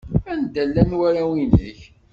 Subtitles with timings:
[0.31, 1.79] Anda llan warraw-nnek?